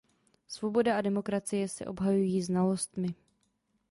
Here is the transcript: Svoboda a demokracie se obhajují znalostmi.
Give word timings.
Svoboda 0.47 0.97
a 0.97 1.01
demokracie 1.01 1.67
se 1.67 1.85
obhajují 1.85 2.41
znalostmi. 2.41 3.15